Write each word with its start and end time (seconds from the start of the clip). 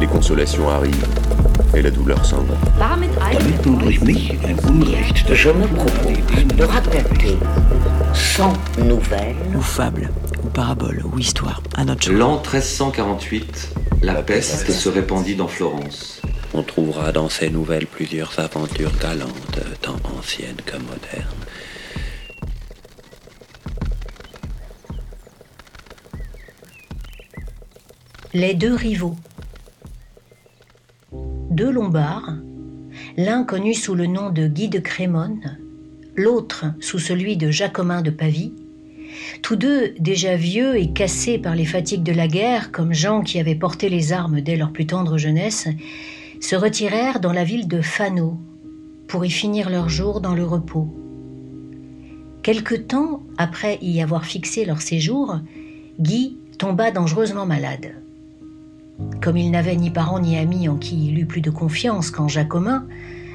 les 0.00 0.06
consolations 0.06 0.68
arrivent 0.68 1.06
et 1.74 1.82
la 1.82 1.90
douleur 1.90 2.24
s'en 2.24 2.42
va. 2.42 2.54
Damit 2.78 3.08
nun 3.64 3.78
durch 3.78 4.00
mich 4.00 4.32
ein 4.44 4.56
Unrecht 4.68 5.34
Je 5.34 5.50
me 5.50 5.66
propose 5.66 6.56
de 6.56 6.64
raconter 6.64 7.36
sans 8.14 8.52
nouvelles 8.78 9.36
ou 9.54 9.60
fable, 9.60 10.10
ou 10.44 10.48
parabole, 10.48 11.02
ou 11.04 11.18
histoire, 11.18 11.62
à 11.76 11.84
notre. 11.84 12.10
L'an 12.12 12.36
1348, 12.36 13.74
la 14.02 14.14
peste 14.22 14.70
se 14.70 14.88
répandit 14.88 15.36
dans 15.36 15.48
Florence. 15.48 16.20
On 16.54 16.62
trouvera 16.62 17.12
dans 17.12 17.28
ces 17.28 17.50
nouvelles 17.50 17.86
plusieurs 17.86 18.38
aventures 18.38 18.92
galantes, 19.00 19.60
tant 19.82 19.96
anciennes 20.18 20.56
que 20.64 20.76
modernes. 20.76 21.26
Les 28.32 28.54
deux 28.54 28.74
rivaux. 28.74 29.16
Deux 31.56 31.70
Lombards, 31.70 32.34
l'un 33.16 33.42
connu 33.42 33.72
sous 33.72 33.94
le 33.94 34.04
nom 34.04 34.28
de 34.28 34.46
Guy 34.46 34.68
de 34.68 34.78
Crémone, 34.78 35.56
l'autre 36.14 36.66
sous 36.80 36.98
celui 36.98 37.38
de 37.38 37.50
Jacomin 37.50 38.02
de 38.02 38.10
Pavie, 38.10 38.52
tous 39.40 39.56
deux 39.56 39.94
déjà 39.98 40.36
vieux 40.36 40.76
et 40.76 40.92
cassés 40.92 41.38
par 41.38 41.56
les 41.56 41.64
fatigues 41.64 42.02
de 42.02 42.12
la 42.12 42.28
guerre, 42.28 42.72
comme 42.72 42.92
gens 42.92 43.22
qui 43.22 43.40
avaient 43.40 43.54
porté 43.54 43.88
les 43.88 44.12
armes 44.12 44.42
dès 44.42 44.56
leur 44.56 44.70
plus 44.70 44.84
tendre 44.84 45.16
jeunesse, 45.16 45.66
se 46.42 46.56
retirèrent 46.56 47.20
dans 47.20 47.32
la 47.32 47.44
ville 47.44 47.68
de 47.68 47.80
Fano 47.80 48.38
pour 49.08 49.24
y 49.24 49.30
finir 49.30 49.70
leurs 49.70 49.88
jours 49.88 50.20
dans 50.20 50.34
le 50.34 50.44
repos. 50.44 50.94
Quelque 52.42 52.74
temps 52.74 53.22
après 53.38 53.78
y 53.80 54.02
avoir 54.02 54.26
fixé 54.26 54.66
leur 54.66 54.82
séjour, 54.82 55.38
Guy 56.00 56.36
tomba 56.58 56.90
dangereusement 56.90 57.46
malade. 57.46 57.94
Comme 59.20 59.36
il 59.36 59.50
n'avait 59.50 59.76
ni 59.76 59.90
parents 59.90 60.20
ni 60.20 60.38
amis 60.38 60.68
en 60.68 60.76
qui 60.76 61.08
il 61.08 61.18
eût 61.18 61.26
plus 61.26 61.40
de 61.40 61.50
confiance 61.50 62.10
qu'en 62.10 62.28
Jacomin, 62.28 62.86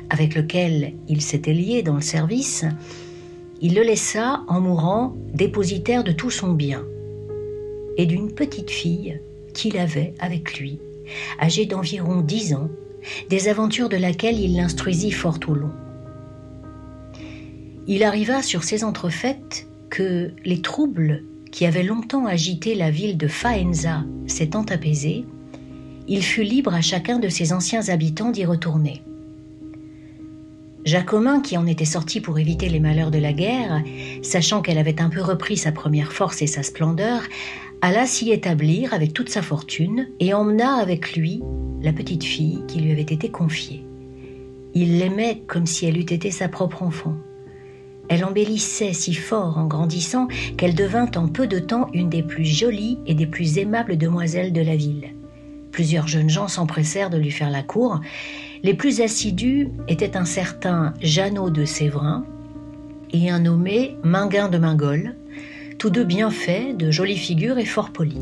avec 0.10 0.36
lequel 0.36 0.94
il 1.08 1.22
s'était 1.22 1.54
lié 1.54 1.84
dans 1.84 1.96
le 1.96 2.02
service, 2.02 2.66
il 3.62 3.76
le 3.76 3.84
laissa, 3.84 4.44
en 4.48 4.60
mourant, 4.60 5.16
dépositaire 5.34 6.04
de 6.04 6.12
tout 6.12 6.32
son 6.32 6.54
bien 6.54 6.84
et 7.98 8.06
d'une 8.06 8.32
petite 8.32 8.72
fille 8.72 9.20
qu'il 9.54 9.78
avait 9.78 10.14
avec 10.20 10.58
lui, 10.58 10.80
âgée 11.40 11.66
d'environ 11.66 12.22
dix 12.22 12.54
ans, 12.54 12.70
des 13.30 13.48
aventures 13.48 13.90
de 13.90 13.98
laquelle 13.98 14.40
il 14.40 14.56
l'instruisit 14.56 15.12
fort 15.12 15.40
au 15.48 15.54
long. 15.54 15.72
Il 17.88 18.04
arriva 18.04 18.42
sur 18.42 18.64
ces 18.64 18.84
entrefaites 18.84 19.68
que 19.90 20.32
les 20.46 20.62
troubles 20.62 21.24
qui 21.52 21.66
avaient 21.66 21.84
longtemps 21.84 22.26
agité 22.26 22.76
la 22.76 22.90
ville 22.90 23.18
de 23.18 23.28
Faenza 23.28 24.04
s'étant 24.26 24.64
apaisés, 24.64 25.26
il 26.12 26.22
fut 26.22 26.44
libre 26.44 26.74
à 26.74 26.82
chacun 26.82 27.20
de 27.20 27.30
ses 27.30 27.54
anciens 27.54 27.88
habitants 27.88 28.32
d'y 28.32 28.44
retourner. 28.44 29.02
Jacomin, 30.84 31.40
qui 31.40 31.56
en 31.56 31.66
était 31.66 31.86
sorti 31.86 32.20
pour 32.20 32.38
éviter 32.38 32.68
les 32.68 32.82
malheurs 32.82 33.12
de 33.12 33.18
la 33.18 33.32
guerre, 33.32 33.82
sachant 34.22 34.62
qu'elle 34.62 34.78
avait 34.78 35.02
un 35.02 35.10
peu 35.10 35.22
repris 35.22 35.56
sa 35.56 35.72
première 35.72 36.12
force 36.12 36.42
et 36.42 36.48
sa 36.48 36.64
splendeur, 36.64 37.22
alla 37.82 38.06
s'y 38.06 38.30
établir 38.30 38.94
avec 38.94 39.14
toute 39.14 39.30
sa 39.30 39.42
fortune 39.42 40.10
et 40.20 40.34
emmena 40.34 40.74
avec 40.76 41.16
lui 41.16 41.42
la 41.82 41.94
petite 41.94 42.26
fille 42.26 42.60
qui 42.68 42.82
lui 42.82 42.92
avait 42.92 43.04
été 43.04 43.30
confiée. 43.30 43.86
Il 44.74 45.00
l'aimait 45.00 45.44
comme 45.48 45.66
si 45.66 45.86
elle 45.86 45.98
eût 45.98 46.02
été 46.02 46.30
sa 46.30 46.50
propre 46.50 46.84
enfant. 46.84 47.16
Elle 48.10 48.26
embellissait 48.26 48.92
si 48.92 49.14
fort 49.14 49.58
en 49.58 49.66
grandissant 49.66 50.28
qu'elle 50.58 50.76
devint 50.76 51.10
en 51.16 51.30
peu 51.30 51.48
de 51.48 51.60
temps 51.60 51.88
une 51.94 52.10
des 52.10 52.24
plus 52.24 52.44
jolies 52.44 52.98
et 53.06 53.14
des 53.14 53.28
plus 53.28 53.60
aimables 53.60 53.98
demoiselles 53.98 54.52
de 54.52 54.62
la 54.62 54.76
ville. 54.76 55.14
Plusieurs 55.72 56.08
jeunes 56.08 56.30
gens 56.30 56.48
s'empressèrent 56.48 57.10
de 57.10 57.18
lui 57.18 57.32
faire 57.32 57.50
la 57.50 57.64
cour. 57.64 58.02
Les 58.64 58.74
plus 58.74 59.02
assidus 59.02 59.70
étaient 59.88 60.18
un 60.18 60.26
certain 60.26 60.94
Jeannot 61.02 61.50
de 61.50 61.66
Séverin 61.66 62.26
et 63.12 63.30
un 63.30 63.40
nommé 63.40 63.98
Minguin 64.04 64.50
de 64.50 64.58
Mingol, 64.58 65.16
tous 65.78 65.90
deux 65.90 66.04
bien 66.04 66.30
faits, 66.30 66.78
de 66.78 66.92
jolies 66.92 67.18
figures 67.18 67.58
et 67.58 67.66
fort 67.66 67.92
polis. 67.92 68.20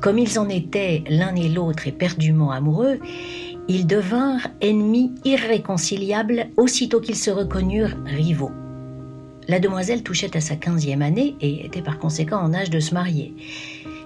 Comme 0.00 0.18
ils 0.18 0.38
en 0.38 0.48
étaient 0.48 1.04
l'un 1.08 1.34
et 1.34 1.48
l'autre 1.48 1.86
éperdument 1.86 2.50
amoureux, 2.50 2.98
ils 3.68 3.86
devinrent 3.86 4.46
ennemis 4.60 5.12
irréconciliables 5.24 6.48
aussitôt 6.56 7.00
qu'ils 7.00 7.16
se 7.16 7.30
reconnurent 7.30 7.96
rivaux. 8.06 8.52
La 9.48 9.58
demoiselle 9.58 10.02
touchait 10.02 10.36
à 10.36 10.40
sa 10.40 10.56
quinzième 10.56 11.02
année 11.02 11.34
et 11.40 11.66
était 11.66 11.82
par 11.82 11.98
conséquent 11.98 12.38
en 12.38 12.54
âge 12.54 12.70
de 12.70 12.80
se 12.80 12.94
marier. 12.94 13.34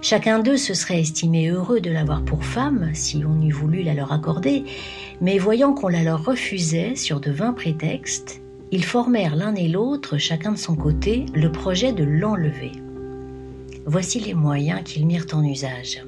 Chacun 0.07 0.37
d'eux 0.37 0.57
se 0.57 0.75
serait 0.75 0.99
estimé 0.99 1.47
heureux 1.47 1.81
de 1.81 1.89
l'avoir 1.89 2.23
pour 2.23 2.45
femme, 2.45 2.91
si 2.93 3.23
on 3.25 3.41
eût 3.41 3.51
voulu 3.51 3.81
la 3.81 3.95
leur 3.95 4.11
accorder, 4.11 4.63
mais 5.19 5.39
voyant 5.39 5.73
qu'on 5.73 5.87
la 5.87 6.03
leur 6.03 6.23
refusait 6.23 6.95
sur 6.95 7.19
de 7.19 7.31
vains 7.31 7.53
prétextes, 7.53 8.39
ils 8.69 8.85
formèrent 8.85 9.35
l'un 9.35 9.55
et 9.55 9.67
l'autre, 9.67 10.19
chacun 10.19 10.51
de 10.51 10.59
son 10.59 10.75
côté, 10.75 11.25
le 11.33 11.51
projet 11.51 11.91
de 11.91 12.03
l'enlever. 12.03 12.71
Voici 13.87 14.19
les 14.19 14.35
moyens 14.35 14.83
qu'ils 14.85 15.07
mirent 15.07 15.25
en 15.33 15.43
usage. 15.43 16.05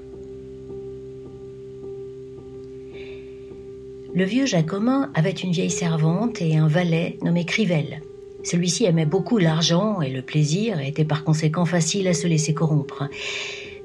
Le 4.14 4.24
vieux 4.25 4.46
Jacomin 4.46 5.09
avait 5.16 5.31
une 5.31 5.53
vieille 5.53 5.72
servante 5.72 6.40
et 6.40 6.56
un 6.56 6.68
valet 6.68 7.18
nommé 7.24 7.46
Crivel. 7.46 8.03
Celui-ci 8.44 8.85
aimait 8.85 9.08
beaucoup 9.08 9.40
l'argent 9.40 10.02
et 10.02 10.12
le 10.12 10.22
plaisir 10.22 10.79
et 10.79 10.88
était 10.88 11.03
par 11.03 11.24
conséquent 11.24 11.66
facile 11.66 12.08
à 12.08 12.14
se 12.14 12.28
laisser 12.28 12.53
corrompre. 12.53 13.09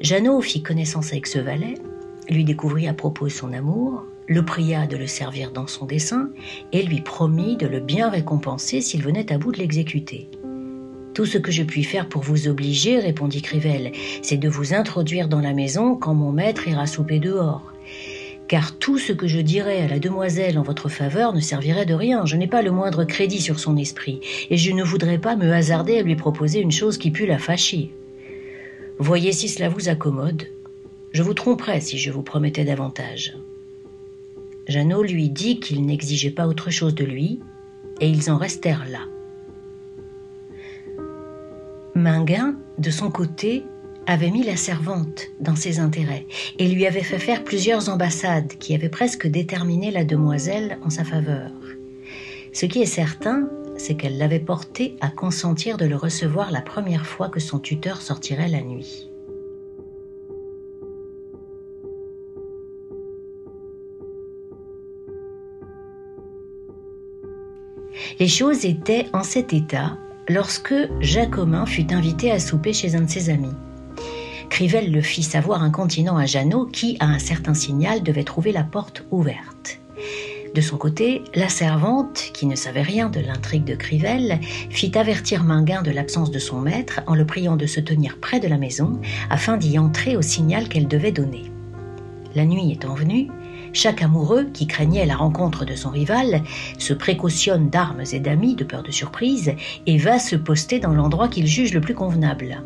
Jeannot 0.02 0.40
fit 0.40 0.64
connaissance 0.64 1.12
avec 1.12 1.28
ce 1.28 1.38
valet, 1.38 1.74
lui 2.28 2.42
découvrit 2.42 2.88
à 2.88 2.92
propos 2.92 3.28
son 3.28 3.52
amour, 3.52 4.04
le 4.26 4.44
pria 4.44 4.88
de 4.88 4.96
le 4.96 5.06
servir 5.06 5.52
dans 5.52 5.68
son 5.68 5.86
dessein 5.86 6.30
et 6.72 6.82
lui 6.82 7.00
promit 7.00 7.56
de 7.56 7.68
le 7.68 7.78
bien 7.78 8.10
récompenser 8.10 8.80
s'il 8.80 9.00
venait 9.00 9.32
à 9.32 9.38
bout 9.38 9.52
de 9.52 9.58
l'exécuter. 9.58 10.28
Tout 11.14 11.24
ce 11.24 11.38
que 11.38 11.52
je 11.52 11.62
puis 11.62 11.84
faire 11.84 12.08
pour 12.08 12.22
vous 12.22 12.48
obliger, 12.48 12.98
répondit 12.98 13.42
Crivel, 13.42 13.92
c'est 14.22 14.38
de 14.38 14.48
vous 14.48 14.74
introduire 14.74 15.28
dans 15.28 15.40
la 15.40 15.54
maison 15.54 15.94
quand 15.94 16.14
mon 16.14 16.32
maître 16.32 16.66
ira 16.66 16.88
souper 16.88 17.20
dehors. 17.20 17.72
Car 18.48 18.76
tout 18.78 18.98
ce 18.98 19.12
que 19.12 19.28
je 19.28 19.38
dirais 19.38 19.82
à 19.82 19.88
la 19.88 20.00
demoiselle 20.00 20.58
en 20.58 20.62
votre 20.62 20.88
faveur 20.88 21.32
ne 21.32 21.40
servirait 21.40 21.86
de 21.86 21.94
rien. 21.94 22.26
Je 22.26 22.36
n'ai 22.36 22.48
pas 22.48 22.62
le 22.62 22.72
moindre 22.72 23.04
crédit 23.04 23.40
sur 23.40 23.60
son 23.60 23.76
esprit, 23.76 24.18
et 24.50 24.56
je 24.56 24.72
ne 24.72 24.82
voudrais 24.82 25.18
pas 25.18 25.36
me 25.36 25.52
hasarder 25.52 25.96
à 25.98 26.02
lui 26.02 26.16
proposer 26.16 26.58
une 26.58 26.72
chose 26.72 26.98
qui 26.98 27.12
pût 27.12 27.26
la 27.26 27.38
fâcher. 27.38 27.92
Voyez 28.98 29.32
si 29.32 29.48
cela 29.48 29.68
vous 29.68 29.88
accommode. 29.88 30.44
Je 31.12 31.22
vous 31.22 31.34
tromperais 31.34 31.80
si 31.80 31.98
je 31.98 32.10
vous 32.10 32.22
promettais 32.22 32.64
davantage. 32.64 33.36
Jeannot 34.68 35.02
lui 35.02 35.28
dit 35.28 35.60
qu'il 35.60 35.84
n'exigeait 35.84 36.30
pas 36.30 36.46
autre 36.46 36.70
chose 36.70 36.94
de 36.94 37.04
lui, 37.04 37.40
et 38.00 38.08
ils 38.08 38.30
en 38.30 38.36
restèrent 38.36 38.86
là. 38.88 39.00
Minguin, 41.94 42.56
de 42.78 42.90
son 42.90 43.10
côté, 43.10 43.64
avait 44.06 44.30
mis 44.30 44.42
la 44.42 44.56
servante 44.56 45.28
dans 45.40 45.56
ses 45.56 45.78
intérêts 45.78 46.26
et 46.58 46.68
lui 46.68 46.86
avait 46.86 47.02
fait 47.02 47.18
faire 47.18 47.44
plusieurs 47.44 47.88
ambassades 47.88 48.54
qui 48.58 48.74
avaient 48.74 48.88
presque 48.88 49.26
déterminé 49.26 49.90
la 49.90 50.04
demoiselle 50.04 50.78
en 50.82 50.90
sa 50.90 51.04
faveur. 51.04 51.50
Ce 52.52 52.66
qui 52.66 52.82
est 52.82 52.86
certain, 52.86 53.48
c'est 53.76 53.94
qu'elle 53.94 54.18
l'avait 54.18 54.40
porté 54.40 54.96
à 55.00 55.08
consentir 55.08 55.76
de 55.76 55.84
le 55.84 55.96
recevoir 55.96 56.50
la 56.50 56.62
première 56.62 57.06
fois 57.06 57.28
que 57.28 57.40
son 57.40 57.58
tuteur 57.58 58.00
sortirait 58.00 58.48
la 58.48 58.62
nuit. 58.62 59.08
Les 68.18 68.28
choses 68.28 68.64
étaient 68.64 69.06
en 69.12 69.22
cet 69.22 69.52
état 69.52 69.98
lorsque 70.28 70.74
Jacomin 71.00 71.66
fut 71.66 71.92
invité 71.92 72.30
à 72.30 72.38
souper 72.38 72.72
chez 72.72 72.94
un 72.94 73.02
de 73.02 73.10
ses 73.10 73.30
amis. 73.30 73.54
Crivel 74.48 74.92
le 74.92 75.00
fit 75.00 75.22
savoir 75.22 75.62
incontinent 75.62 76.16
à 76.16 76.26
Jeannot 76.26 76.66
qui, 76.66 76.96
à 77.00 77.06
un 77.06 77.18
certain 77.18 77.54
signal, 77.54 78.02
devait 78.02 78.22
trouver 78.22 78.52
la 78.52 78.64
porte 78.64 79.04
ouverte. 79.10 79.80
De 80.54 80.60
son 80.60 80.76
côté, 80.76 81.22
la 81.34 81.48
servante, 81.48 82.30
qui 82.34 82.44
ne 82.44 82.56
savait 82.56 82.82
rien 82.82 83.08
de 83.08 83.20
l'intrigue 83.20 83.64
de 83.64 83.74
Crivel, 83.74 84.38
fit 84.68 84.92
avertir 84.98 85.44
Minguin 85.44 85.80
de 85.80 85.90
l'absence 85.90 86.30
de 86.30 86.38
son 86.38 86.60
maître 86.60 87.00
en 87.06 87.14
le 87.14 87.24
priant 87.24 87.56
de 87.56 87.64
se 87.64 87.80
tenir 87.80 88.18
près 88.18 88.38
de 88.38 88.48
la 88.48 88.58
maison 88.58 89.00
afin 89.30 89.56
d'y 89.56 89.78
entrer 89.78 90.14
au 90.14 90.20
signal 90.20 90.68
qu'elle 90.68 90.88
devait 90.88 91.10
donner. 91.10 91.44
La 92.34 92.44
nuit 92.44 92.70
étant 92.70 92.94
venue, 92.94 93.28
Chaque 93.74 94.02
amoureux, 94.02 94.48
qui 94.52 94.66
craignait 94.66 95.06
la 95.06 95.16
rencontre 95.16 95.64
de 95.64 95.74
son 95.74 95.88
rival, 95.88 96.42
se 96.78 96.92
précautionne 96.92 97.70
d'armes 97.70 98.02
et 98.12 98.20
d'amis 98.20 98.54
de 98.54 98.64
peur 98.64 98.82
de 98.82 98.90
surprise 98.90 99.54
et 99.86 99.96
va 99.96 100.18
se 100.18 100.36
poster 100.36 100.78
dans 100.78 100.92
l'endroit 100.92 101.28
qu'il 101.28 101.46
juge 101.46 101.72
le 101.72 101.80
plus 101.80 101.94
convenable. 101.94 102.62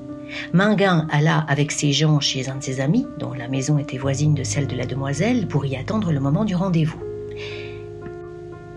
Minguin 0.52 1.06
alla 1.12 1.38
avec 1.48 1.70
ses 1.70 1.92
gens 1.92 2.18
chez 2.18 2.48
un 2.48 2.56
de 2.56 2.64
ses 2.64 2.80
amis, 2.80 3.06
dont 3.20 3.32
la 3.32 3.46
maison 3.46 3.78
était 3.78 3.98
voisine 3.98 4.34
de 4.34 4.42
celle 4.42 4.66
de 4.66 4.74
la 4.74 4.86
demoiselle, 4.86 5.46
pour 5.46 5.64
y 5.64 5.76
attendre 5.76 6.10
le 6.10 6.18
moment 6.18 6.44
du 6.44 6.56
rendez-vous. 6.56 7.00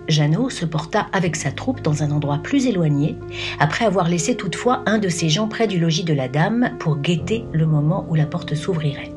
Jeannot 0.09 0.49
se 0.49 0.65
porta 0.65 1.07
avec 1.13 1.35
sa 1.35 1.51
troupe 1.51 1.81
dans 1.81 2.03
un 2.03 2.11
endroit 2.11 2.39
plus 2.39 2.65
éloigné, 2.65 3.15
après 3.59 3.85
avoir 3.85 4.09
laissé 4.09 4.35
toutefois 4.35 4.83
un 4.85 4.97
de 4.97 5.07
ses 5.07 5.29
gens 5.29 5.47
près 5.47 5.67
du 5.67 5.79
logis 5.79 6.03
de 6.03 6.13
la 6.13 6.27
dame 6.27 6.71
pour 6.79 6.97
guetter 6.97 7.45
le 7.53 7.65
moment 7.65 8.05
où 8.09 8.15
la 8.15 8.25
porte 8.25 8.55
s'ouvrirait. 8.55 9.11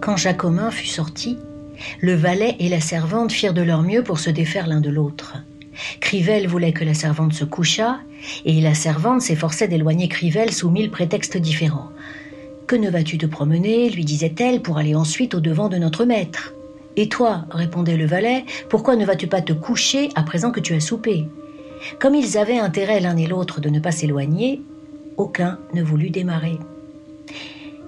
Quand 0.00 0.16
Jacomin 0.16 0.70
fut 0.70 0.86
sorti, 0.86 1.38
le 2.00 2.14
valet 2.14 2.56
et 2.58 2.68
la 2.68 2.80
servante 2.80 3.32
firent 3.32 3.54
de 3.54 3.62
leur 3.62 3.82
mieux 3.82 4.02
pour 4.02 4.18
se 4.18 4.30
défaire 4.30 4.66
l'un 4.66 4.80
de 4.80 4.90
l'autre. 4.90 5.36
Crivel 6.00 6.46
voulait 6.46 6.72
que 6.72 6.84
la 6.84 6.94
servante 6.94 7.32
se 7.32 7.44
couchât, 7.44 8.00
et 8.44 8.60
la 8.60 8.74
servante 8.74 9.22
s'efforçait 9.22 9.68
d'éloigner 9.68 10.08
Crivel 10.08 10.52
sous 10.52 10.70
mille 10.70 10.90
prétextes 10.90 11.36
différents. 11.36 11.90
Que 12.66 12.76
ne 12.76 12.90
vas-tu 12.90 13.18
te 13.18 13.26
promener? 13.26 13.90
lui 13.90 14.04
disait-elle, 14.04 14.62
pour 14.62 14.78
aller 14.78 14.94
ensuite 14.94 15.34
au 15.34 15.40
devant 15.40 15.68
de 15.68 15.76
notre 15.76 16.04
maître 16.04 16.54
Et 16.96 17.08
toi 17.08 17.44
répondait 17.50 17.96
le 17.96 18.06
valet, 18.06 18.44
pourquoi 18.68 18.96
ne 18.96 19.04
vas-tu 19.04 19.26
pas 19.26 19.42
te 19.42 19.52
coucher 19.52 20.10
à 20.14 20.22
présent 20.22 20.50
que 20.50 20.60
tu 20.60 20.74
as 20.74 20.80
soupé? 20.80 21.28
Comme 21.98 22.14
ils 22.14 22.36
avaient 22.36 22.58
intérêt 22.58 23.00
l'un 23.00 23.16
et 23.16 23.26
l'autre 23.26 23.60
de 23.60 23.70
ne 23.70 23.80
pas 23.80 23.92
s'éloigner, 23.92 24.62
aucun 25.16 25.58
ne 25.74 25.82
voulut 25.82 26.10
démarrer. 26.10 26.58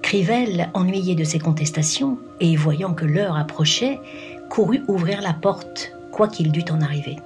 Crivel, 0.01 0.69
ennuyé 0.73 1.15
de 1.15 1.23
ces 1.23 1.39
contestations, 1.39 2.17
et 2.39 2.55
voyant 2.55 2.93
que 2.93 3.05
l'heure 3.05 3.37
approchait, 3.37 3.99
courut 4.49 4.81
ouvrir 4.87 5.21
la 5.21 5.33
porte, 5.33 5.93
quoi 6.11 6.27
qu'il 6.27 6.51
dût 6.51 6.65
en 6.71 6.81
arriver. 6.81 7.17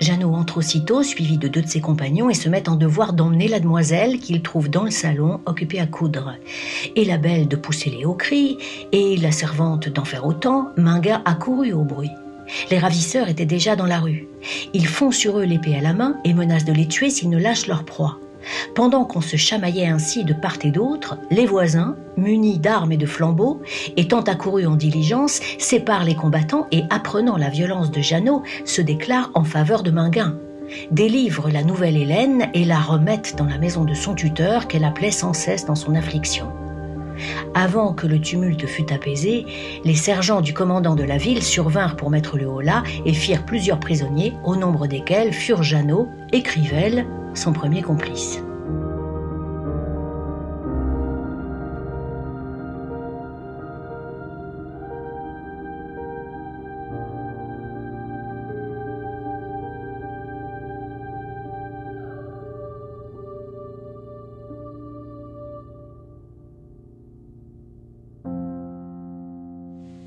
Jeannot 0.00 0.34
entre 0.34 0.58
aussitôt, 0.58 1.02
suivi 1.02 1.38
de 1.38 1.48
deux 1.48 1.62
de 1.62 1.68
ses 1.68 1.80
compagnons, 1.80 2.28
et 2.28 2.34
se 2.34 2.48
met 2.48 2.68
en 2.68 2.76
devoir 2.76 3.12
d'emmener 3.12 3.48
la 3.48 3.60
demoiselle 3.60 4.18
qu'il 4.18 4.42
trouve 4.42 4.68
dans 4.68 4.84
le 4.84 4.90
salon, 4.90 5.40
occupée 5.46 5.80
à 5.80 5.86
coudre. 5.86 6.34
Et 6.96 7.04
la 7.04 7.16
belle 7.16 7.48
de 7.48 7.56
pousser 7.56 7.90
les 7.90 8.04
hauts 8.04 8.14
cris, 8.14 8.58
et 8.92 9.16
la 9.16 9.32
servante 9.32 9.88
d'en 9.88 10.04
faire 10.04 10.26
autant, 10.26 10.68
Minga 10.76 11.22
accourut 11.24 11.72
au 11.72 11.84
bruit. 11.84 12.10
Les 12.70 12.78
ravisseurs 12.78 13.28
étaient 13.28 13.46
déjà 13.46 13.76
dans 13.76 13.86
la 13.86 14.00
rue. 14.00 14.28
Ils 14.74 14.86
font 14.86 15.10
sur 15.10 15.38
eux 15.38 15.44
l'épée 15.44 15.76
à 15.76 15.80
la 15.80 15.94
main 15.94 16.16
et 16.24 16.34
menacent 16.34 16.66
de 16.66 16.72
les 16.72 16.88
tuer 16.88 17.10
s'ils 17.10 17.30
ne 17.30 17.38
lâchent 17.38 17.66
leur 17.66 17.84
proie. 17.84 18.18
Pendant 18.74 19.04
qu'on 19.04 19.20
se 19.20 19.36
chamaillait 19.36 19.86
ainsi 19.86 20.24
de 20.24 20.34
part 20.34 20.58
et 20.62 20.70
d'autre, 20.70 21.18
les 21.30 21.46
voisins, 21.46 21.96
munis 22.16 22.58
d'armes 22.58 22.92
et 22.92 22.96
de 22.96 23.06
flambeaux, 23.06 23.60
étant 23.96 24.22
accourus 24.22 24.66
en 24.66 24.76
diligence, 24.76 25.40
séparent 25.58 26.04
les 26.04 26.14
combattants 26.14 26.66
et, 26.72 26.82
apprenant 26.90 27.36
la 27.36 27.48
violence 27.48 27.90
de 27.90 28.00
Jeannot, 28.00 28.42
se 28.64 28.82
déclarent 28.82 29.30
en 29.34 29.44
faveur 29.44 29.82
de 29.82 29.90
Minguin. 29.90 30.38
Délivrent 30.90 31.50
la 31.50 31.62
nouvelle 31.62 31.96
Hélène 31.96 32.48
et 32.54 32.64
la 32.64 32.78
remettent 32.78 33.36
dans 33.36 33.44
la 33.44 33.58
maison 33.58 33.84
de 33.84 33.94
son 33.94 34.14
tuteur 34.14 34.66
qu'elle 34.66 34.84
appelait 34.84 35.10
sans 35.10 35.32
cesse 35.32 35.66
dans 35.66 35.74
son 35.74 35.94
affliction. 35.94 36.46
Avant 37.54 37.92
que 37.92 38.06
le 38.06 38.20
tumulte 38.20 38.66
fût 38.66 38.92
apaisé, 38.92 39.46
les 39.84 39.94
sergents 39.94 40.40
du 40.40 40.52
commandant 40.52 40.96
de 40.96 41.04
la 41.04 41.16
ville 41.16 41.42
survinrent 41.42 41.96
pour 41.96 42.10
mettre 42.10 42.36
le 42.36 42.46
holà 42.46 42.82
et 43.04 43.12
firent 43.12 43.44
plusieurs 43.44 43.78
prisonniers, 43.78 44.32
au 44.44 44.56
nombre 44.56 44.86
desquels 44.86 45.32
furent 45.32 45.62
Jeannot 45.62 46.08
et 46.32 46.42
Crivel, 46.42 47.06
son 47.34 47.52
premier 47.52 47.82
complice. 47.82 48.40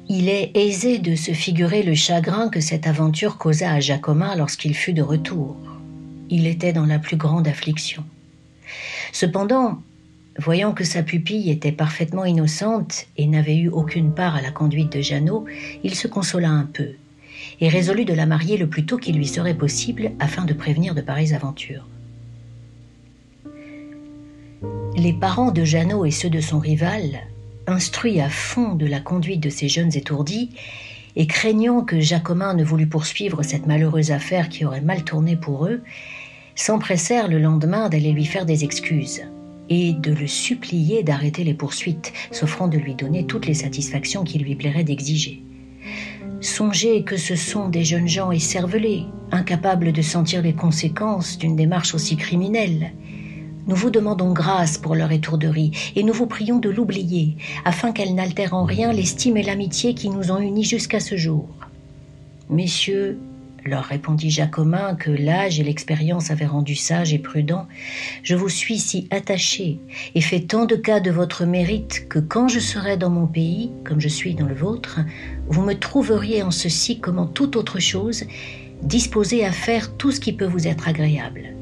Il 0.09 0.29
est 0.29 0.51
aisé 0.55 0.99
de 0.99 1.15
se 1.15 1.31
figurer 1.31 1.83
le 1.83 1.93
chagrin 1.93 2.49
que 2.49 2.59
cette 2.59 2.87
aventure 2.87 3.37
causa 3.37 3.71
à 3.71 3.79
Jacomin 3.79 4.35
lorsqu'il 4.35 4.73
fut 4.73 4.93
de 4.93 5.01
retour 5.01 5.55
il 6.29 6.47
était 6.47 6.73
dans 6.73 6.85
la 6.85 6.99
plus 6.99 7.17
grande 7.17 7.47
affliction. 7.47 8.03
Cependant, 9.11 9.81
voyant 10.37 10.73
que 10.73 10.83
sa 10.83 11.03
pupille 11.03 11.49
était 11.49 11.71
parfaitement 11.71 12.25
innocente 12.25 13.05
et 13.17 13.27
n'avait 13.27 13.57
eu 13.57 13.69
aucune 13.69 14.13
part 14.13 14.35
à 14.35 14.41
la 14.41 14.51
conduite 14.51 14.93
de 14.93 15.01
Jeannot, 15.01 15.45
il 15.83 15.95
se 15.95 16.07
consola 16.07 16.49
un 16.49 16.65
peu 16.65 16.89
et 17.59 17.69
résolut 17.69 18.05
de 18.05 18.13
la 18.13 18.25
marier 18.25 18.57
le 18.57 18.67
plus 18.67 18.85
tôt 18.85 18.97
qu'il 18.97 19.17
lui 19.17 19.27
serait 19.27 19.57
possible 19.57 20.11
afin 20.19 20.45
de 20.45 20.53
prévenir 20.53 20.95
de 20.95 21.01
pareilles 21.01 21.33
aventures. 21.33 21.87
Les 24.95 25.13
parents 25.13 25.51
de 25.51 25.63
Jeannot 25.63 26.05
et 26.05 26.11
ceux 26.11 26.29
de 26.29 26.41
son 26.41 26.59
rival, 26.59 27.27
instruits 27.67 28.21
à 28.21 28.29
fond 28.29 28.73
de 28.73 28.85
la 28.85 28.99
conduite 28.99 29.41
de 29.41 29.49
ces 29.49 29.69
jeunes 29.69 29.95
étourdis, 29.95 30.51
et 31.19 31.25
craignant 31.25 31.81
que 31.81 31.99
Jacomin 31.99 32.53
ne 32.53 32.63
voulût 32.63 32.87
poursuivre 32.87 33.41
cette 33.41 33.65
malheureuse 33.65 34.11
affaire 34.11 34.49
qui 34.49 34.65
aurait 34.65 34.81
mal 34.81 35.03
tourné 35.03 35.35
pour 35.35 35.65
eux, 35.65 35.81
s'empressèrent 36.53 37.27
le 37.27 37.39
lendemain 37.39 37.89
d'aller 37.89 38.11
lui 38.11 38.25
faire 38.25 38.45
des 38.45 38.63
excuses 38.63 39.23
et 39.67 39.93
de 39.93 40.13
le 40.13 40.27
supplier 40.27 41.01
d'arrêter 41.01 41.43
les 41.43 41.55
poursuites, 41.55 42.13
s'offrant 42.31 42.67
de 42.67 42.77
lui 42.77 42.93
donner 42.93 43.25
toutes 43.25 43.47
les 43.47 43.55
satisfactions 43.55 44.23
qu'il 44.23 44.43
lui 44.43 44.55
plairait 44.55 44.83
d'exiger. 44.83 45.43
Songez 46.39 47.03
que 47.03 47.17
ce 47.17 47.35
sont 47.35 47.67
des 47.67 47.83
jeunes 47.83 48.07
gens 48.07 48.29
écervelés, 48.29 49.05
incapables 49.31 49.93
de 49.93 50.01
sentir 50.03 50.43
les 50.43 50.53
conséquences 50.53 51.39
d'une 51.39 51.55
démarche 51.55 51.95
aussi 51.95 52.15
criminelle. 52.15 52.91
Nous 53.67 53.75
vous 53.75 53.89
demandons 53.89 54.31
grâce 54.31 54.77
pour 54.77 54.95
leur 54.95 55.11
étourderie 55.11 55.71
et 55.97 56.03
nous 56.03 56.13
vous 56.13 56.25
prions 56.25 56.57
de 56.57 56.69
l'oublier, 56.69 57.35
afin 57.65 57.91
qu'elle 57.91 58.15
n'altère 58.15 58.53
en 58.53 58.63
rien 58.63 58.93
l'estime 58.93 59.35
et 59.35 59.43
l'amitié 59.43 59.93
qui 59.93 60.09
nous 60.09 60.31
ont 60.31 60.39
unis 60.39 60.63
jusqu'à 60.63 61.01
ce 61.01 61.17
jour. 61.17 61.49
Messieurs, 62.49 63.19
leur 63.65 63.83
répondit 63.83 64.29
Jacomin 64.29 64.95
que 64.95 65.11
l'âge 65.11 65.59
et 65.59 65.63
l'expérience 65.63 66.31
avaient 66.31 66.45
rendu 66.45 66.75
sage 66.75 67.13
et 67.13 67.19
prudent, 67.19 67.67
je 68.23 68.35
vous 68.35 68.47
suis 68.47 68.79
si 68.79 69.09
attaché 69.11 69.79
et 70.15 70.21
fais 70.21 70.39
tant 70.39 70.65
de 70.65 70.77
cas 70.77 71.01
de 71.01 71.11
votre 71.11 71.43
mérite 71.43 72.07
que 72.07 72.19
quand 72.19 72.47
je 72.47 72.61
serai 72.61 72.95
dans 72.95 73.09
mon 73.09 73.27
pays, 73.27 73.71
comme 73.83 73.99
je 73.99 74.07
suis 74.07 74.33
dans 74.33 74.45
le 74.45 74.55
vôtre, 74.55 75.01
vous 75.49 75.63
me 75.63 75.73
trouveriez 75.73 76.41
en 76.41 76.51
ceci 76.51 77.01
comme 77.01 77.19
en 77.19 77.27
toute 77.27 77.57
autre 77.57 77.79
chose, 77.79 78.23
disposé 78.81 79.43
à 79.43 79.51
faire 79.51 79.97
tout 79.97 80.11
ce 80.11 80.21
qui 80.21 80.31
peut 80.31 80.45
vous 80.45 80.69
être 80.69 80.87
agréable. 80.87 81.56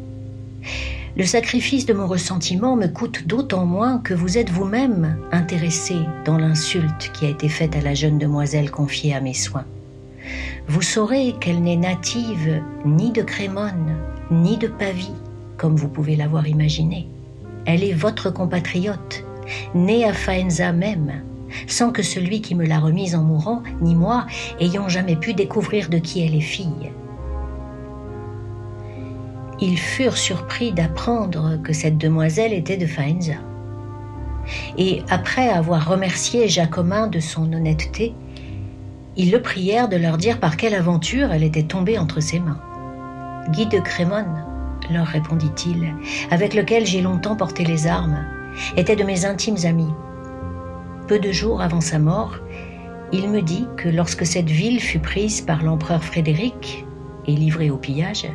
Le 1.17 1.23
sacrifice 1.23 1.85
de 1.85 1.93
mon 1.93 2.07
ressentiment 2.07 2.75
me 2.75 2.87
coûte 2.87 3.25
d'autant 3.25 3.65
moins 3.65 3.99
que 3.99 4.13
vous 4.13 4.37
êtes 4.37 4.49
vous-même 4.49 5.17
intéressé 5.31 5.95
dans 6.25 6.37
l'insulte 6.37 7.09
qui 7.13 7.25
a 7.25 7.29
été 7.29 7.47
faite 7.47 7.73
à 7.77 7.81
la 7.81 7.93
jeune 7.93 8.17
demoiselle 8.17 8.69
confiée 8.69 9.15
à 9.15 9.21
mes 9.21 9.33
soins. 9.33 9.63
Vous 10.67 10.81
saurez 10.81 11.33
qu'elle 11.39 11.61
n'est 11.61 11.77
native 11.77 12.61
ni 12.85 13.13
de 13.13 13.21
Crémone, 13.21 13.95
ni 14.29 14.57
de 14.57 14.67
Pavie, 14.67 15.13
comme 15.55 15.77
vous 15.77 15.87
pouvez 15.87 16.17
l'avoir 16.17 16.49
imaginé. 16.49 17.07
Elle 17.65 17.85
est 17.85 17.93
votre 17.93 18.29
compatriote, 18.29 19.23
née 19.73 20.03
à 20.03 20.11
Faenza 20.11 20.73
même, 20.73 21.23
sans 21.65 21.93
que 21.93 22.03
celui 22.03 22.41
qui 22.41 22.55
me 22.55 22.65
l'a 22.65 22.79
remise 22.79 23.15
en 23.15 23.23
mourant, 23.23 23.63
ni 23.81 23.95
moi, 23.95 24.27
ayant 24.59 24.89
jamais 24.89 25.15
pu 25.15 25.33
découvrir 25.33 25.87
de 25.87 25.97
qui 25.97 26.25
elle 26.25 26.35
est 26.35 26.41
fille 26.41 26.91
ils 29.59 29.77
furent 29.77 30.17
surpris 30.17 30.71
d'apprendre 30.71 31.57
que 31.63 31.73
cette 31.73 31.97
demoiselle 31.97 32.53
était 32.53 32.77
de 32.77 32.85
Faenza. 32.85 33.33
Et 34.77 35.01
après 35.09 35.49
avoir 35.49 35.89
remercié 35.89 36.47
Jacomin 36.47 37.07
de 37.07 37.19
son 37.19 37.51
honnêteté, 37.51 38.13
ils 39.17 39.31
le 39.31 39.41
prièrent 39.41 39.89
de 39.89 39.95
leur 39.95 40.17
dire 40.17 40.39
par 40.39 40.57
quelle 40.57 40.75
aventure 40.75 41.31
elle 41.31 41.43
était 41.43 41.63
tombée 41.63 41.97
entre 41.97 42.19
ses 42.19 42.39
mains. 42.39 42.59
Guy 43.51 43.65
de 43.67 43.79
Crémone, 43.79 44.43
leur 44.91 45.07
répondit-il, 45.07 45.95
avec 46.31 46.53
lequel 46.53 46.85
j'ai 46.85 47.01
longtemps 47.01 47.35
porté 47.35 47.63
les 47.63 47.87
armes, 47.87 48.25
était 48.75 48.95
de 48.95 49.03
mes 49.03 49.25
intimes 49.25 49.57
amis. 49.63 49.91
Peu 51.07 51.19
de 51.19 51.31
jours 51.31 51.61
avant 51.61 51.81
sa 51.81 51.99
mort, 51.99 52.35
il 53.11 53.29
me 53.29 53.41
dit 53.41 53.67
que 53.77 53.87
lorsque 53.87 54.25
cette 54.25 54.49
ville 54.49 54.81
fut 54.81 54.99
prise 54.99 55.41
par 55.41 55.63
l'empereur 55.63 56.03
Frédéric 56.03 56.85
et 57.27 57.35
livrée 57.35 57.69
au 57.69 57.77
pillage, 57.77 58.27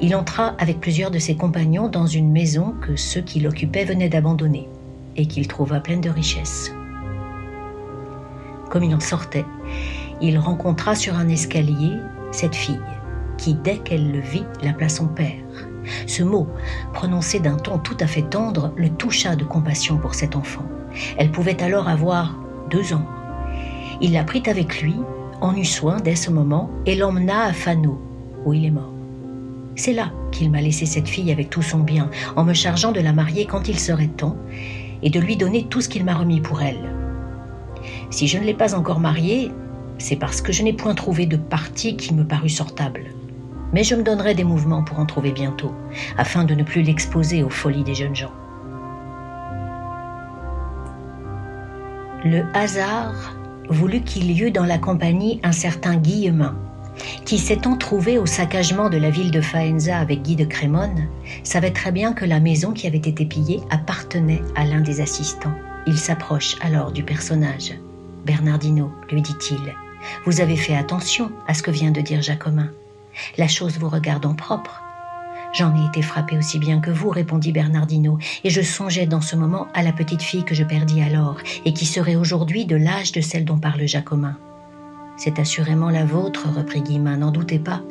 il 0.00 0.14
entra 0.14 0.54
avec 0.58 0.80
plusieurs 0.80 1.10
de 1.10 1.18
ses 1.18 1.36
compagnons 1.36 1.88
dans 1.88 2.06
une 2.06 2.30
maison 2.30 2.74
que 2.80 2.96
ceux 2.96 3.20
qui 3.20 3.40
l'occupaient 3.40 3.84
venaient 3.84 4.08
d'abandonner 4.08 4.68
et 5.16 5.26
qu'il 5.26 5.48
trouva 5.48 5.80
pleine 5.80 6.00
de 6.00 6.10
richesses. 6.10 6.72
Comme 8.70 8.84
il 8.84 8.94
en 8.94 9.00
sortait, 9.00 9.44
il 10.20 10.38
rencontra 10.38 10.94
sur 10.94 11.16
un 11.16 11.28
escalier 11.28 11.94
cette 12.30 12.54
fille 12.54 12.80
qui, 13.38 13.54
dès 13.54 13.78
qu'elle 13.78 14.12
le 14.12 14.20
vit, 14.20 14.44
l'appela 14.62 14.88
son 14.88 15.06
père. 15.06 15.42
Ce 16.06 16.22
mot, 16.22 16.46
prononcé 16.92 17.40
d'un 17.40 17.56
ton 17.56 17.78
tout 17.78 17.96
à 18.00 18.06
fait 18.06 18.22
tendre, 18.22 18.72
le 18.76 18.90
toucha 18.90 19.36
de 19.36 19.44
compassion 19.44 19.96
pour 19.96 20.14
cet 20.14 20.36
enfant. 20.36 20.64
Elle 21.16 21.30
pouvait 21.30 21.62
alors 21.62 21.88
avoir 21.88 22.36
deux 22.70 22.92
ans 22.92 23.06
Il 24.00 24.12
la 24.12 24.24
prit 24.24 24.42
avec 24.46 24.82
lui, 24.82 24.96
en 25.40 25.56
eut 25.56 25.64
soin 25.64 25.96
dès 25.96 26.16
ce 26.16 26.30
moment, 26.30 26.70
et 26.84 26.94
l'emmena 26.94 27.44
à 27.44 27.52
Fano, 27.52 27.98
où 28.44 28.52
il 28.52 28.66
est 28.66 28.70
mort. 28.70 28.97
C'est 29.78 29.92
là 29.92 30.10
qu'il 30.32 30.50
m'a 30.50 30.60
laissé 30.60 30.86
cette 30.86 31.08
fille 31.08 31.30
avec 31.30 31.50
tout 31.50 31.62
son 31.62 31.78
bien, 31.78 32.10
en 32.34 32.42
me 32.42 32.52
chargeant 32.52 32.90
de 32.90 33.00
la 33.00 33.12
marier 33.12 33.46
quand 33.46 33.68
il 33.68 33.78
serait 33.78 34.08
temps, 34.08 34.36
et 35.02 35.08
de 35.08 35.20
lui 35.20 35.36
donner 35.36 35.66
tout 35.68 35.80
ce 35.80 35.88
qu'il 35.88 36.04
m'a 36.04 36.16
remis 36.16 36.40
pour 36.40 36.60
elle. 36.62 36.92
Si 38.10 38.26
je 38.26 38.38
ne 38.38 38.44
l'ai 38.44 38.54
pas 38.54 38.74
encore 38.74 38.98
mariée, 38.98 39.52
c'est 39.98 40.16
parce 40.16 40.40
que 40.40 40.50
je 40.50 40.64
n'ai 40.64 40.72
point 40.72 40.96
trouvé 40.96 41.26
de 41.26 41.36
parti 41.36 41.96
qui 41.96 42.12
me 42.12 42.24
parut 42.24 42.48
sortable. 42.48 43.04
Mais 43.72 43.84
je 43.84 43.94
me 43.94 44.02
donnerai 44.02 44.34
des 44.34 44.42
mouvements 44.42 44.82
pour 44.82 44.98
en 44.98 45.06
trouver 45.06 45.30
bientôt, 45.30 45.72
afin 46.16 46.42
de 46.42 46.56
ne 46.56 46.64
plus 46.64 46.82
l'exposer 46.82 47.44
aux 47.44 47.48
folies 47.48 47.84
des 47.84 47.94
jeunes 47.94 48.16
gens. 48.16 48.32
Le 52.24 52.42
hasard 52.52 53.14
voulut 53.68 54.00
qu'il 54.00 54.32
y 54.32 54.42
eût 54.42 54.50
dans 54.50 54.64
la 54.64 54.78
compagnie 54.78 55.38
un 55.44 55.52
certain 55.52 55.94
Guillemin, 55.94 56.56
qui 57.24 57.38
s'étant 57.38 57.76
trouvé 57.76 58.18
au 58.18 58.26
saccagement 58.26 58.88
de 58.88 58.96
la 58.96 59.10
ville 59.10 59.30
de 59.30 59.40
Faenza 59.40 59.98
avec 59.98 60.22
Guy 60.22 60.36
de 60.36 60.44
Crémone, 60.44 61.08
savait 61.44 61.70
très 61.70 61.92
bien 61.92 62.12
que 62.12 62.24
la 62.24 62.40
maison 62.40 62.72
qui 62.72 62.86
avait 62.86 62.98
été 62.98 63.24
pillée 63.24 63.60
appartenait 63.70 64.42
à 64.56 64.64
l'un 64.64 64.80
des 64.80 65.00
assistants. 65.00 65.54
Il 65.86 65.98
s'approche 65.98 66.56
alors 66.60 66.92
du 66.92 67.02
personnage. 67.02 67.74
Bernardino, 68.24 68.90
lui 69.10 69.22
dit-il, 69.22 69.74
vous 70.24 70.40
avez 70.40 70.56
fait 70.56 70.76
attention 70.76 71.30
à 71.46 71.54
ce 71.54 71.62
que 71.62 71.70
vient 71.70 71.90
de 71.90 72.00
dire 72.00 72.22
Jacomin. 72.22 72.70
La 73.36 73.48
chose 73.48 73.78
vous 73.78 73.88
regarde 73.88 74.26
en 74.26 74.34
propre. 74.34 74.82
J'en 75.52 75.74
ai 75.74 75.86
été 75.86 76.02
frappé 76.02 76.36
aussi 76.36 76.58
bien 76.58 76.80
que 76.80 76.90
vous, 76.90 77.08
répondit 77.08 77.52
Bernardino, 77.52 78.18
et 78.44 78.50
je 78.50 78.60
songeais 78.60 79.06
dans 79.06 79.22
ce 79.22 79.34
moment 79.34 79.66
à 79.72 79.82
la 79.82 79.92
petite 79.92 80.22
fille 80.22 80.44
que 80.44 80.54
je 80.54 80.64
perdis 80.64 81.00
alors, 81.00 81.38
et 81.64 81.72
qui 81.72 81.86
serait 81.86 82.16
aujourd'hui 82.16 82.66
de 82.66 82.76
l'âge 82.76 83.12
de 83.12 83.20
celle 83.20 83.44
dont 83.44 83.58
parle 83.58 83.86
Jacomin. 83.86 84.36
C'est 85.18 85.40
assurément 85.40 85.90
la 85.90 86.04
vôtre, 86.04 86.48
reprit 86.48 86.80
Guillemin, 86.80 87.18
n'en 87.18 87.32
doutez 87.32 87.58
pas, 87.58 87.82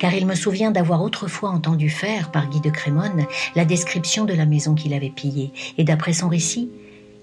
car 0.00 0.12
il 0.14 0.26
me 0.26 0.34
souvient 0.34 0.72
d'avoir 0.72 1.00
autrefois 1.02 1.50
entendu 1.50 1.88
faire, 1.88 2.30
par 2.32 2.48
Guy 2.48 2.60
de 2.60 2.70
Crémone, 2.70 3.24
la 3.54 3.64
description 3.64 4.24
de 4.24 4.34
la 4.34 4.46
maison 4.46 4.74
qu'il 4.74 4.92
avait 4.92 5.08
pillée, 5.08 5.52
et 5.78 5.84
d'après 5.84 6.12
son 6.12 6.28
récit, 6.28 6.70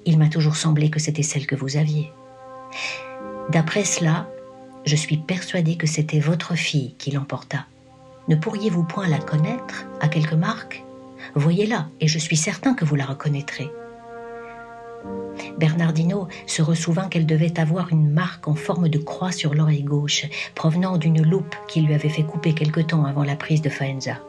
il 0.06 0.18
m'a 0.18 0.30
toujours 0.30 0.56
semblé 0.56 0.89
que 0.89 1.00
c'était 1.00 1.24
celle 1.24 1.46
que 1.46 1.58
vous 1.58 1.75
aviez. 1.75 2.10
D'après 3.50 3.84
cela, 3.84 4.30
je 4.86 4.96
suis 4.96 5.18
persuadé 5.18 5.75
que 5.75 5.88
c'était 5.88 6.20
votre 6.20 6.56
fille 6.56 6.96
qui 6.98 7.12
l'emporta. 7.12 7.66
Ne 8.30 8.36
pourriez-vous 8.36 8.84
point 8.84 9.10
la 9.10 9.20
connaître 9.20 9.86
à 10.00 10.08
quelques 10.08 10.34
marques? 10.34 10.84
Voyez-la, 11.36 11.89
et 12.00 12.08
je 12.08 12.18
suis 12.18 12.38
certain 12.38 12.74
que 12.74 12.86
vous 12.86 12.96
la 12.96 13.06
reconnaîtrez. 13.06 13.70
Bernardino 15.60 16.28
se 16.48 16.62
ressouvint 16.62 17.10
qu'elle 17.10 17.25
devait 17.25 17.60
avoir 17.60 17.89
une 17.89 18.10
marque 18.10 18.48
en 18.48 18.56
forme 18.56 18.89
de 18.89 18.98
croix 18.98 19.32
sur 19.32 19.54
l'oreille 19.54 19.84
gauche, 19.84 20.25
provenant 20.56 20.98
d'une 20.98 21.22
loupe 21.22 21.56
qu'il 21.68 21.86
lui 21.86 21.94
avait 21.94 22.10
fait 22.10 22.24
couper 22.24 22.54
quelque 22.54 22.80
temps 22.80 23.06
avant 23.06 23.24
la 23.24 23.36
prise 23.36 23.62
de 23.62 23.70
Faenza. 23.70 24.20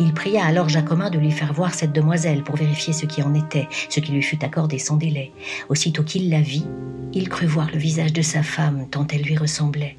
Il 0.00 0.12
pria 0.12 0.44
alors 0.44 0.68
Jacomin 0.68 1.08
de 1.08 1.18
lui 1.18 1.30
faire 1.30 1.52
voir 1.52 1.72
cette 1.72 1.92
demoiselle 1.92 2.42
pour 2.42 2.56
vérifier 2.56 2.92
ce 2.92 3.06
qui 3.06 3.22
en 3.22 3.32
était, 3.32 3.68
ce 3.88 4.00
qui 4.00 4.10
lui 4.10 4.22
fut 4.22 4.44
accordé 4.44 4.78
sans 4.78 4.96
délai. 4.96 5.30
Aussitôt 5.68 6.02
qu'il 6.02 6.30
la 6.30 6.40
vit, 6.40 6.66
il 7.12 7.28
crut 7.28 7.48
voir 7.48 7.70
le 7.72 7.78
visage 7.78 8.12
de 8.12 8.22
sa 8.22 8.42
femme 8.42 8.88
tant 8.90 9.06
elle 9.06 9.22
lui 9.22 9.36
ressemblait. 9.36 9.96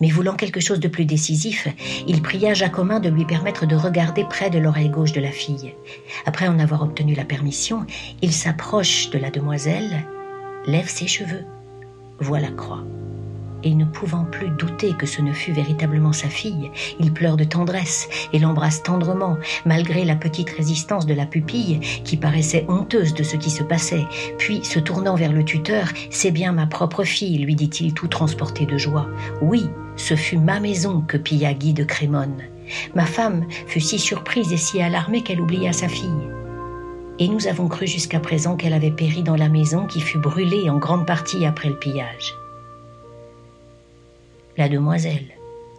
Mais 0.00 0.08
voulant 0.08 0.34
quelque 0.34 0.60
chose 0.60 0.80
de 0.80 0.88
plus 0.88 1.04
décisif, 1.04 1.68
il 2.06 2.22
pria 2.22 2.54
Jacomin 2.54 3.00
de 3.00 3.08
lui 3.08 3.24
permettre 3.24 3.66
de 3.66 3.76
regarder 3.76 4.24
près 4.24 4.50
de 4.50 4.58
l'oreille 4.58 4.90
gauche 4.90 5.12
de 5.12 5.20
la 5.20 5.30
fille. 5.30 5.74
Après 6.26 6.48
en 6.48 6.58
avoir 6.58 6.82
obtenu 6.82 7.14
la 7.14 7.24
permission, 7.24 7.86
il 8.20 8.32
s'approche 8.32 9.10
de 9.10 9.18
la 9.18 9.30
demoiselle, 9.30 10.04
lève 10.66 10.88
ses 10.88 11.06
cheveux, 11.06 11.44
voit 12.20 12.40
la 12.40 12.50
croix. 12.50 12.84
Et 13.64 13.74
ne 13.74 13.84
pouvant 13.84 14.24
plus 14.24 14.50
douter 14.50 14.94
que 14.94 15.06
ce 15.06 15.22
ne 15.22 15.32
fût 15.32 15.52
véritablement 15.52 16.12
sa 16.12 16.28
fille, 16.28 16.70
il 16.98 17.12
pleure 17.12 17.36
de 17.36 17.44
tendresse 17.44 18.08
et 18.32 18.38
l'embrasse 18.38 18.82
tendrement, 18.82 19.36
malgré 19.64 20.04
la 20.04 20.16
petite 20.16 20.50
résistance 20.50 21.06
de 21.06 21.14
la 21.14 21.26
pupille 21.26 21.80
qui 22.04 22.16
paraissait 22.16 22.66
honteuse 22.68 23.14
de 23.14 23.22
ce 23.22 23.36
qui 23.36 23.50
se 23.50 23.62
passait. 23.62 24.06
Puis, 24.38 24.64
se 24.64 24.78
tournant 24.78 25.14
vers 25.14 25.32
le 25.32 25.44
tuteur, 25.44 25.88
C'est 26.10 26.30
bien 26.30 26.52
ma 26.52 26.66
propre 26.66 27.04
fille, 27.04 27.38
lui 27.38 27.54
dit-il 27.54 27.94
tout 27.94 28.08
transporté 28.08 28.66
de 28.66 28.78
joie. 28.78 29.08
Oui, 29.40 29.68
ce 29.96 30.14
fut 30.14 30.38
ma 30.38 30.60
maison 30.60 31.00
que 31.00 31.16
pilla 31.16 31.54
Guy 31.54 31.72
de 31.72 31.84
Crémone. 31.84 32.42
Ma 32.94 33.06
femme 33.06 33.46
fut 33.66 33.80
si 33.80 33.98
surprise 33.98 34.52
et 34.52 34.56
si 34.56 34.80
alarmée 34.80 35.22
qu'elle 35.22 35.40
oublia 35.40 35.72
sa 35.72 35.88
fille. 35.88 36.10
Et 37.18 37.28
nous 37.28 37.46
avons 37.46 37.68
cru 37.68 37.86
jusqu'à 37.86 38.20
présent 38.20 38.56
qu'elle 38.56 38.72
avait 38.72 38.90
péri 38.90 39.22
dans 39.22 39.36
la 39.36 39.48
maison 39.48 39.86
qui 39.86 40.00
fut 40.00 40.18
brûlée 40.18 40.70
en 40.70 40.78
grande 40.78 41.06
partie 41.06 41.44
après 41.44 41.68
le 41.68 41.78
pillage. 41.78 42.34
La 44.58 44.68
demoiselle, 44.68 45.32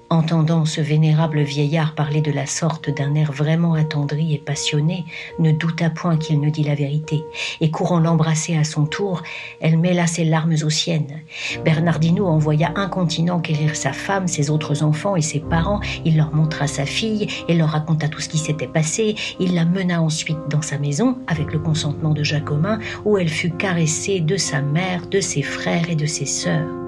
entendant 0.10 0.66
ce 0.66 0.82
vénérable 0.82 1.42
vieillard 1.42 1.94
parler 1.94 2.22
de 2.22 2.32
la 2.32 2.48
sorte 2.48 2.90
d'un 2.90 3.14
air 3.14 3.32
vraiment 3.32 3.76
attendri 3.76 4.34
et 4.34 4.40
passionné, 4.40 5.06
ne 5.38 5.52
douta 5.52 5.92
point 5.92 6.18
qu'il 6.18 6.40
ne 6.40 6.50
dit 6.50 6.64
la 6.64 6.74
vérité, 6.74 7.24
et 7.62 7.70
courant 7.70 8.00
l'embrasser 8.00 8.58
à 8.58 8.64
son 8.64 8.88
tour, 8.88 9.22
elle 9.62 9.78
mêla 9.78 10.08
ses 10.08 10.26
larmes 10.26 10.56
aux 10.64 10.72
siennes. 10.72 11.22
Bernardino 11.64 12.26
envoya 12.26 12.72
incontinent 12.76 13.42
quérir 13.42 13.76
sa 13.76 13.94
femme, 13.94 14.28
ses 14.28 14.50
autres 14.50 14.82
enfants 14.82 15.16
et 15.16 15.22
ses 15.22 15.40
parents, 15.40 15.80
il 16.04 16.18
leur 16.18 16.34
montra 16.34 16.66
sa 16.66 16.88
fille 16.88 17.28
et 17.48 17.54
leur 17.54 17.70
raconta 17.70 18.08
tout 18.08 18.22
ce 18.22 18.30
qui 18.30 18.40
s'était 18.40 18.68
passé, 18.68 19.14
il 19.40 19.54
la 19.54 19.66
mena 19.66 20.02
ensuite 20.02 20.48
dans 20.50 20.64
sa 20.64 20.80
maison, 20.80 21.20
avec 21.28 21.54
le 21.54 21.60
consentement 21.60 22.14
de 22.14 22.24
Jacomin, 22.24 22.80
où 23.06 23.20
elle 23.20 23.30
fut 23.30 23.52
caressée 23.52 24.20
de 24.20 24.36
sa 24.36 24.62
mère, 24.62 25.06
de 25.06 25.22
ses 25.22 25.44
frères 25.44 25.92
et 25.92 25.96
de 25.96 26.08
ses 26.08 26.26
sœurs. 26.26 26.83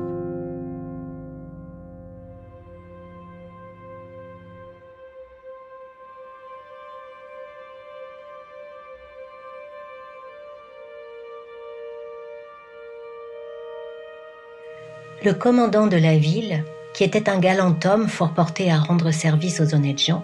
Le 15.26 15.34
commandant 15.34 15.88
de 15.88 15.98
la 15.98 16.18
ville, 16.18 16.64
qui 16.94 17.04
était 17.04 17.30
un 17.30 17.40
galant 17.40 17.76
homme 17.86 18.08
fort 18.08 18.36
porté 18.36 18.72
à 18.72 18.78
rendre 18.78 19.10
service 19.10 19.60
aux 19.60 19.74
honnêtes 19.74 20.04
gens, 20.04 20.24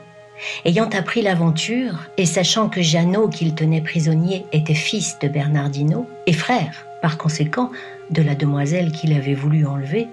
ayant 0.64 0.90
appris 0.90 1.24
l'aventure 1.24 1.96
et 2.18 2.28
sachant 2.28 2.70
que 2.70 2.84
Jeannot, 2.84 3.30
qu'il 3.30 3.56
tenait 3.56 3.82
prisonnier, 3.82 4.46
était 4.52 4.76
fils 4.76 5.18
de 5.20 5.28
Bernardino 5.28 6.08
et 6.28 6.34
frère, 6.34 6.86
par 7.02 7.18
conséquent, 7.18 7.72
de 8.12 8.22
la 8.22 8.36
demoiselle 8.36 8.92
qu'il 8.92 9.14
avait 9.14 9.34
voulu 9.34 9.66
enlever, 9.66 10.08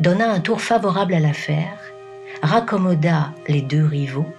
donna 0.00 0.30
un 0.30 0.40
tour 0.40 0.60
favorable 0.60 1.14
à 1.14 1.20
l'affaire, 1.20 1.78
raccommoda 2.42 3.30
les 3.48 3.62
deux 3.62 3.86
rivaux 3.86 4.30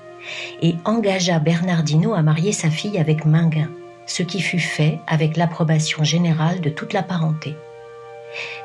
et 0.62 0.76
engagea 0.86 1.40
Bernardino 1.40 2.14
à 2.14 2.22
marier 2.22 2.52
sa 2.52 2.70
fille 2.70 3.00
avec 3.00 3.26
Minguin, 3.26 3.72
ce 4.06 4.22
qui 4.22 4.42
fut 4.42 4.60
fait 4.60 5.00
avec 5.08 5.38
l'approbation 5.38 6.04
générale 6.04 6.62
de 6.62 6.70
toute 6.70 6.94
la 6.94 7.02
parenté. 7.02 7.56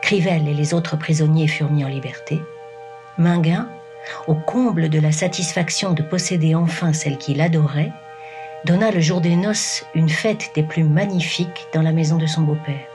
Crivel 0.01 0.49
et 0.49 0.55
les 0.55 0.75
autres 0.75 0.97
prisonniers 0.97 1.49
furent 1.49 1.71
mis 1.71 1.85
en 1.85 1.89
liberté. 1.89 2.41
Minguin, 3.19 3.69
au 4.27 4.35
comble 4.35 4.89
de 4.89 4.99
la 4.99 5.13
satisfaction 5.13 5.93
de 5.93 6.03
posséder 6.03 6.55
enfin 6.55 6.93
celle 6.93 7.19
qu'il 7.19 7.41
adorait, 7.41 7.93
donna 8.65 8.91
le 8.91 9.01
jour 9.01 9.21
des 9.21 9.37
noces 9.37 9.85
une 9.95 10.09
fête 10.09 10.51
des 10.55 10.63
plus 10.63 10.85
magnifiques 10.85 11.67
dans 11.73 11.83
la 11.83 11.93
maison 11.93 12.17
de 12.17 12.27
son 12.27 12.43
beau-père. 12.43 12.87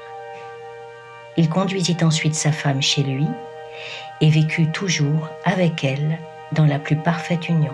Il 1.38 1.50
conduisit 1.50 1.98
ensuite 2.02 2.36
sa 2.36 2.52
femme 2.52 2.82
chez 2.82 3.04
lui 3.04 3.28
et 4.22 4.30
vécut 4.30 4.68
toujours 4.72 5.30
avec 5.46 5.84
elle 5.84 6.18
dans 6.52 6.66
la 6.66 6.80
plus 6.80 6.96
parfaite 6.96 7.50
union. 7.50 7.74